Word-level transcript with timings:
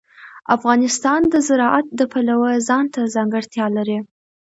افغانستان 0.55 1.21
د 1.33 1.35
زراعت 1.47 1.85
د 1.99 2.01
پلوه 2.11 2.51
ځانته 2.67 3.01
ځانګړتیا 3.15 3.65
لري. 3.77 3.97